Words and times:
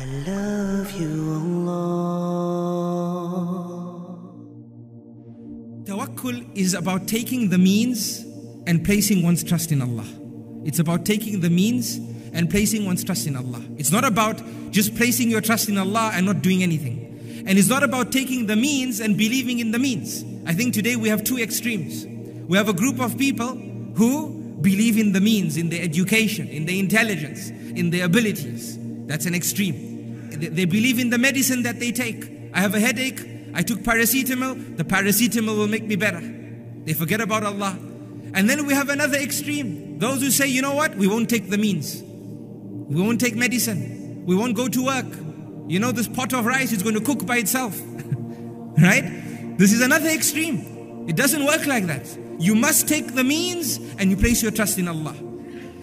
I 0.00 0.04
love 0.26 0.98
you, 0.98 1.12
Allah. 1.42 1.90
Tawakkul 5.84 6.56
is 6.56 6.72
about 6.72 7.06
taking 7.06 7.50
the 7.50 7.58
means 7.58 8.24
and 8.66 8.82
placing 8.82 9.22
one's 9.22 9.44
trust 9.44 9.72
in 9.72 9.82
Allah. 9.82 10.06
It's 10.64 10.78
about 10.78 11.04
taking 11.04 11.40
the 11.40 11.50
means 11.50 11.98
and 12.32 12.48
placing 12.48 12.86
one's 12.86 13.04
trust 13.04 13.26
in 13.26 13.36
Allah. 13.36 13.62
It's 13.76 13.92
not 13.92 14.06
about 14.06 14.40
just 14.70 14.96
placing 14.96 15.28
your 15.28 15.42
trust 15.42 15.68
in 15.68 15.76
Allah 15.76 16.12
and 16.14 16.24
not 16.24 16.40
doing 16.40 16.62
anything. 16.62 17.44
And 17.46 17.58
it's 17.58 17.68
not 17.68 17.82
about 17.82 18.10
taking 18.10 18.46
the 18.46 18.56
means 18.56 19.00
and 19.00 19.18
believing 19.18 19.58
in 19.58 19.70
the 19.70 19.78
means. 19.78 20.24
I 20.46 20.54
think 20.54 20.72
today 20.72 20.96
we 20.96 21.10
have 21.10 21.24
two 21.24 21.36
extremes. 21.36 22.06
We 22.48 22.56
have 22.56 22.70
a 22.70 22.72
group 22.72 23.00
of 23.00 23.18
people 23.18 23.54
who 23.96 24.30
believe 24.62 24.96
in 24.96 25.12
the 25.12 25.20
means, 25.20 25.58
in 25.58 25.68
their 25.68 25.82
education, 25.82 26.48
in 26.48 26.64
their 26.64 26.76
intelligence, 26.76 27.50
in 27.50 27.90
their 27.90 28.06
abilities. 28.06 28.78
That's 29.06 29.26
an 29.26 29.34
extreme. 29.34 29.89
They 30.30 30.64
believe 30.64 30.98
in 30.98 31.10
the 31.10 31.18
medicine 31.18 31.62
that 31.62 31.80
they 31.80 31.92
take. 31.92 32.24
I 32.52 32.60
have 32.60 32.74
a 32.74 32.80
headache, 32.80 33.20
I 33.54 33.62
took 33.62 33.80
paracetamol, 33.80 34.76
the 34.76 34.84
paracetamol 34.84 35.56
will 35.56 35.68
make 35.68 35.84
me 35.84 35.96
better. 35.96 36.20
They 36.84 36.92
forget 36.92 37.20
about 37.20 37.44
Allah. 37.44 37.78
And 38.32 38.48
then 38.48 38.66
we 38.66 38.74
have 38.74 38.88
another 38.88 39.18
extreme. 39.18 39.98
Those 39.98 40.22
who 40.22 40.30
say, 40.30 40.46
you 40.46 40.62
know 40.62 40.74
what, 40.74 40.94
we 40.96 41.08
won't 41.08 41.28
take 41.28 41.50
the 41.50 41.58
means. 41.58 42.02
We 42.02 43.00
won't 43.02 43.20
take 43.20 43.36
medicine. 43.36 44.24
We 44.24 44.36
won't 44.36 44.56
go 44.56 44.68
to 44.68 44.84
work. 44.84 45.06
You 45.68 45.78
know, 45.78 45.92
this 45.92 46.08
pot 46.08 46.32
of 46.32 46.44
rice 46.46 46.72
is 46.72 46.82
going 46.82 46.94
to 46.94 47.00
cook 47.00 47.26
by 47.26 47.36
itself. 47.38 47.80
right? 48.78 49.56
This 49.58 49.72
is 49.72 49.80
another 49.80 50.08
extreme. 50.08 51.06
It 51.08 51.16
doesn't 51.16 51.44
work 51.44 51.66
like 51.66 51.86
that. 51.86 52.06
You 52.38 52.54
must 52.54 52.88
take 52.88 53.14
the 53.14 53.24
means 53.24 53.78
and 53.98 54.10
you 54.10 54.16
place 54.16 54.42
your 54.42 54.52
trust 54.52 54.78
in 54.78 54.88
Allah. 54.88 55.14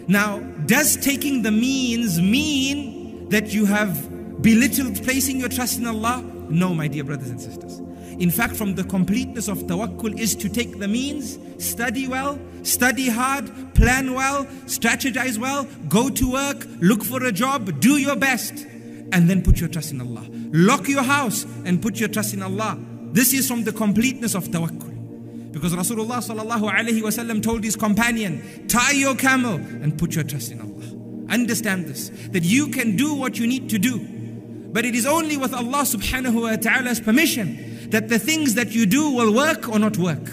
Now, 0.08 0.40
does 0.66 0.98
taking 0.98 1.44
the 1.44 1.52
means 1.52 2.20
mean 2.22 3.30
that 3.30 3.54
you 3.54 3.66
have 3.66 4.17
belittled 4.42 5.04
placing 5.04 5.40
your 5.40 5.50
trust 5.50 5.80
in 5.80 5.88
Allah? 5.88 6.24
No, 6.50 6.74
my 6.74 6.88
dear 6.88 7.04
brothers 7.04 7.30
and 7.30 7.42
sisters. 7.42 7.80
In 8.20 8.32
fact, 8.32 8.56
from 8.56 8.74
the 8.74 8.84
completeness 8.84 9.48
of 9.48 9.60
tawakkul 9.60 10.20
is 10.20 10.34
to 10.36 10.50
take 10.50 10.80
the 10.80 10.88
means, 10.88 11.38
study 11.64 12.08
well, 12.08 12.40
study 12.64 13.10
hard, 13.10 13.46
plan 13.76 14.14
well, 14.14 14.46
strategize 14.66 15.38
well, 15.38 15.66
go 15.88 16.10
to 16.10 16.32
work, 16.32 16.66
look 16.80 17.04
for 17.04 17.24
a 17.24 17.32
job, 17.32 17.80
do 17.80 17.98
your 17.98 18.16
best, 18.16 18.66
and 19.12 19.30
then 19.30 19.44
put 19.44 19.60
your 19.60 19.70
trust 19.70 19.92
in 19.92 20.02
Allah. 20.02 20.26
Lock 20.52 20.88
your 20.88 21.04
house 21.04 21.46
and 21.66 21.80
put 21.80 22.00
your 22.00 22.10
trust 22.10 22.34
in 22.34 22.42
Allah. 22.42 22.80
This 23.12 23.34
is 23.34 23.48
from 23.48 23.64
the 23.66 23.72
completeness 23.72 24.34
of 24.34 24.46
tawakkul. 24.46 25.52
Because 25.52 25.74
Rasulullah 25.74 26.18
sallallahu 26.18 26.72
alaihi 26.72 27.02
wasallam 27.02 27.42
told 27.44 27.64
his 27.64 27.76
companion, 27.76 28.68
tie 28.68 28.92
your 28.92 29.16
camel 29.16 29.56
and 29.56 29.98
put 29.98 30.16
your 30.16 30.24
trust 30.24 30.52
in 30.52 30.60
Allah. 30.60 31.32
Understand 31.32 31.86
this, 31.86 32.10
that 32.30 32.44
you 32.44 32.70
can 32.70 32.96
do 32.96 33.14
what 33.14 33.38
you 33.38 33.46
need 33.46 33.70
to 33.70 33.78
do. 33.78 34.17
But 34.72 34.86
it 34.86 34.96
is 34.96 35.06
only 35.06 35.38
with 35.38 35.54
Allah 35.54 35.84
subhanahu 35.84 36.42
wa 36.42 36.56
ta'ala's 36.56 37.00
permission 37.00 37.90
that 37.90 38.10
the 38.10 38.20
things 38.20 38.56
that 38.56 38.76
you 38.76 38.86
do 38.86 39.12
will 39.12 39.34
work 39.34 39.70
or 39.70 39.80
not 39.80 39.98
work. 39.98 40.30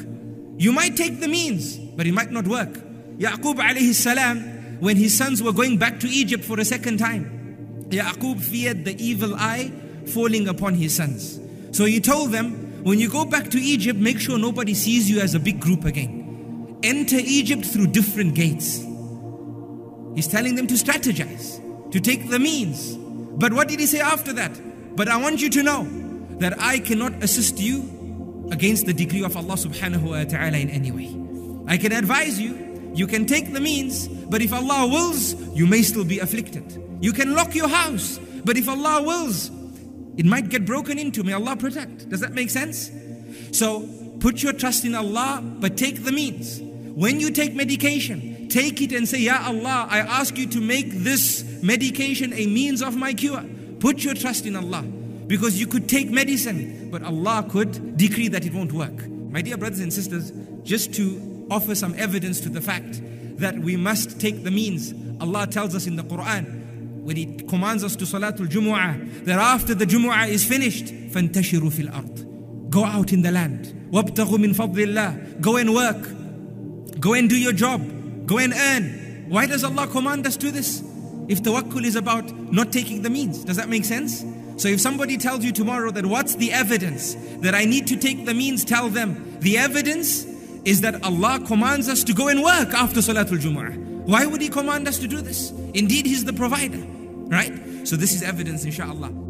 You 0.56 0.72
might 0.72 0.96
take 0.96 1.20
the 1.20 1.28
means, 1.28 1.76
but 1.76 2.06
it 2.06 2.12
might 2.12 2.30
not 2.30 2.46
work. 2.46 2.70
Yaqub 3.18 3.56
alayhi 3.56 3.94
salam, 3.94 4.40
when 4.80 4.96
his 4.96 5.16
sons 5.16 5.42
were 5.42 5.52
going 5.52 5.78
back 5.78 6.00
to 6.00 6.08
Egypt 6.08 6.44
for 6.44 6.58
a 6.58 6.64
second 6.64 6.98
time, 6.98 7.86
Yaqub 7.90 8.40
feared 8.40 8.84
the 8.84 9.00
evil 9.02 9.34
eye 9.36 9.72
falling 10.06 10.48
upon 10.48 10.74
his 10.74 10.94
sons. 10.94 11.40
So 11.70 11.84
he 11.84 12.00
told 12.00 12.32
them, 12.32 12.82
when 12.84 12.98
you 12.98 13.08
go 13.08 13.24
back 13.24 13.50
to 13.50 13.58
Egypt, 13.58 13.98
make 13.98 14.20
sure 14.20 14.38
nobody 14.38 14.74
sees 14.74 15.08
you 15.08 15.20
as 15.20 15.34
a 15.34 15.40
big 15.40 15.60
group 15.60 15.84
again. 15.84 16.76
Enter 16.82 17.16
Egypt 17.18 17.64
through 17.64 17.88
different 17.88 18.34
gates. 18.34 18.84
He's 20.14 20.28
telling 20.28 20.54
them 20.54 20.66
to 20.66 20.74
strategize, 20.74 21.60
to 21.90 22.00
take 22.00 22.28
the 22.28 22.38
means. 22.38 22.96
But 23.36 23.52
what 23.52 23.68
did 23.68 23.80
he 23.80 23.86
say 23.86 24.00
after 24.00 24.32
that? 24.34 24.96
But 24.96 25.08
I 25.08 25.16
want 25.16 25.40
you 25.40 25.50
to 25.50 25.62
know 25.62 25.86
that 26.38 26.60
I 26.60 26.78
cannot 26.78 27.22
assist 27.22 27.58
you 27.58 28.48
against 28.50 28.86
the 28.86 28.92
decree 28.92 29.24
of 29.24 29.36
Allah 29.36 29.54
subhanahu 29.54 30.02
wa 30.02 30.24
ta'ala 30.24 30.58
in 30.58 30.70
any 30.70 30.90
way. 30.90 31.14
I 31.66 31.76
can 31.76 31.92
advise 31.92 32.40
you, 32.40 32.92
you 32.94 33.06
can 33.06 33.26
take 33.26 33.52
the 33.52 33.60
means, 33.60 34.06
but 34.06 34.42
if 34.42 34.52
Allah 34.52 34.86
wills, 34.86 35.34
you 35.56 35.66
may 35.66 35.82
still 35.82 36.04
be 36.04 36.18
afflicted. 36.18 36.80
You 37.00 37.12
can 37.12 37.34
lock 37.34 37.54
your 37.54 37.68
house, 37.68 38.18
but 38.44 38.56
if 38.56 38.68
Allah 38.68 39.02
wills, 39.02 39.50
it 40.16 40.26
might 40.26 40.48
get 40.48 40.64
broken 40.64 40.98
into. 40.98 41.24
May 41.24 41.32
Allah 41.32 41.56
protect. 41.56 42.08
Does 42.08 42.20
that 42.20 42.32
make 42.32 42.50
sense? 42.50 42.90
So 43.52 43.88
put 44.20 44.42
your 44.42 44.52
trust 44.52 44.84
in 44.84 44.94
Allah, 44.94 45.40
but 45.42 45.76
take 45.76 46.04
the 46.04 46.12
means. 46.12 46.60
When 46.60 47.18
you 47.18 47.30
take 47.30 47.54
medication, 47.54 48.48
take 48.48 48.80
it 48.80 48.92
and 48.92 49.08
say, 49.08 49.18
Ya 49.18 49.42
Allah, 49.44 49.88
I 49.90 49.98
ask 49.98 50.38
you 50.38 50.46
to 50.46 50.60
make 50.60 50.90
this 50.90 51.42
medication 51.63 52.33
a 52.33 52.47
means 52.47 52.81
of 52.81 52.95
my 52.95 53.13
cure. 53.13 53.43
Put 53.79 54.03
your 54.03 54.13
trust 54.13 54.45
in 54.45 54.55
Allah. 54.55 54.83
Because 55.27 55.59
you 55.59 55.67
could 55.67 55.87
take 55.87 56.09
medicine, 56.09 56.89
but 56.89 57.03
Allah 57.03 57.45
could 57.47 57.95
decree 57.97 58.29
that 58.29 58.45
it 58.45 58.53
won't 58.53 58.73
work. 58.73 59.07
My 59.07 59.43
dear 59.43 59.57
brothers 59.57 59.79
and 59.79 59.93
sisters, 59.93 60.31
just 60.63 60.93
to 60.95 61.47
offer 61.51 61.75
some 61.75 61.93
evidence 61.95 62.39
to 62.41 62.49
the 62.49 62.61
fact 62.61 62.99
that 63.39 63.59
we 63.59 63.75
must 63.75 64.19
take 64.19 64.43
the 64.43 64.49
means, 64.49 64.93
Allah 65.21 65.45
tells 65.45 65.75
us 65.75 65.85
in 65.85 65.95
the 65.95 66.03
Quran, 66.03 67.03
when 67.03 67.15
He 67.15 67.37
commands 67.47 67.83
us 67.83 67.95
to 67.97 68.05
Salatul 68.05 68.47
Jumu'ah, 68.47 69.25
that 69.25 69.37
after 69.37 69.75
the 69.75 69.85
Jumu'ah 69.85 70.29
is 70.29 70.43
finished, 70.43 70.85
فَانْتَشِرُوا 70.85 71.71
فِي 71.71 71.89
الْأَرْضِ 71.89 72.69
Go 72.71 72.85
out 72.85 73.13
in 73.13 73.21
the 73.21 73.31
land. 73.31 73.65
وَابْتَغُوا 73.91 74.37
مِنْ 74.37 74.55
فَضْلِ 74.55 74.75
اللَّهِ 74.75 75.41
Go 75.41 75.57
and 75.57 75.73
work. 75.73 76.99
Go 76.99 77.13
and 77.13 77.29
do 77.29 77.37
your 77.37 77.53
job. 77.53 77.81
Go 78.25 78.37
and 78.39 78.53
earn. 78.53 79.25
Why 79.29 79.45
does 79.45 79.63
Allah 79.63 79.87
command 79.87 80.25
us 80.27 80.37
to 80.37 80.51
this? 80.51 80.83
If 81.28 81.42
tawakkul 81.42 81.84
is 81.84 81.96
about 81.96 82.30
not 82.52 82.72
taking 82.72 83.02
the 83.02 83.10
means, 83.10 83.44
does 83.44 83.56
that 83.56 83.68
make 83.68 83.84
sense? 83.84 84.24
So 84.56 84.68
if 84.68 84.80
somebody 84.80 85.16
tells 85.16 85.44
you 85.44 85.52
tomorrow 85.52 85.90
that 85.90 86.06
what's 86.06 86.36
the 86.36 86.52
evidence 86.52 87.14
that 87.40 87.54
I 87.54 87.64
need 87.64 87.86
to 87.88 87.96
take 87.96 88.24
the 88.24 88.34
means, 88.34 88.64
tell 88.64 88.88
them 88.88 89.38
the 89.40 89.58
evidence 89.58 90.24
is 90.64 90.80
that 90.82 91.02
Allah 91.02 91.40
commands 91.46 91.88
us 91.88 92.04
to 92.04 92.14
go 92.14 92.28
and 92.28 92.42
work 92.42 92.72
after 92.72 93.00
Salatul 93.00 93.38
Jumu'ah. 93.38 93.76
Why 94.06 94.26
would 94.26 94.40
He 94.40 94.48
command 94.48 94.86
us 94.86 94.98
to 95.00 95.08
do 95.08 95.20
this? 95.20 95.50
Indeed, 95.72 96.06
He's 96.06 96.24
the 96.24 96.32
provider, 96.32 96.78
right? 96.78 97.52
So 97.86 97.96
this 97.96 98.14
is 98.14 98.22
evidence, 98.22 98.64
inshallah. 98.64 99.23